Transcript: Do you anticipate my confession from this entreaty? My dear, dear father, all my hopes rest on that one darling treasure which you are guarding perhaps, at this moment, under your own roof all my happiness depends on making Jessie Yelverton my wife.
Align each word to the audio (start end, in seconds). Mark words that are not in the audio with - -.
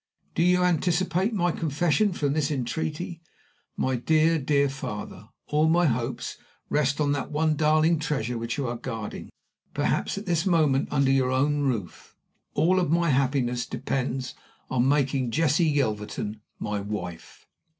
Do 0.33 0.41
you 0.41 0.63
anticipate 0.63 1.31
my 1.31 1.51
confession 1.51 2.11
from 2.11 2.33
this 2.33 2.49
entreaty? 2.49 3.21
My 3.77 3.97
dear, 3.97 4.39
dear 4.39 4.67
father, 4.67 5.29
all 5.45 5.67
my 5.67 5.85
hopes 5.85 6.37
rest 6.71 6.99
on 6.99 7.11
that 7.11 7.29
one 7.29 7.55
darling 7.55 7.99
treasure 7.99 8.35
which 8.35 8.57
you 8.57 8.67
are 8.67 8.77
guarding 8.77 9.29
perhaps, 9.75 10.17
at 10.17 10.25
this 10.25 10.43
moment, 10.43 10.87
under 10.91 11.11
your 11.11 11.29
own 11.29 11.59
roof 11.59 12.15
all 12.55 12.83
my 12.83 13.11
happiness 13.11 13.63
depends 13.67 14.33
on 14.71 14.89
making 14.89 15.29
Jessie 15.29 15.69
Yelverton 15.69 16.41
my 16.57 16.79
wife. 16.79 17.45